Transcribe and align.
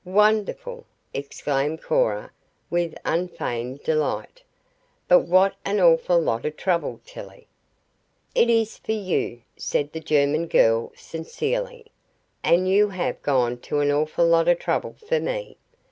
"Wonderful!" 0.03 0.87
exclaimed 1.13 1.83
Cora 1.83 2.31
with 2.71 2.97
unfeigned 3.05 3.83
delight. 3.83 4.41
"But 5.07 5.27
what 5.27 5.53
an 5.63 5.79
awful 5.79 6.19
lot 6.19 6.43
of 6.43 6.57
trouble, 6.57 6.99
Tillie!" 7.05 7.45
"It 8.33 8.49
is 8.49 8.79
for 8.79 8.93
you," 8.93 9.43
said 9.57 9.91
the 9.93 9.99
German 9.99 10.47
girl 10.47 10.91
sincerely, 10.95 11.91
"and 12.43 12.67
you 12.67 12.89
have 12.89 13.21
gone 13.21 13.59
to 13.59 13.79
an 13.81 13.91
awful 13.91 14.25
lot 14.25 14.47
of 14.47 14.57
trouble 14.57 14.95
for 15.07 15.19
me. 15.19 15.57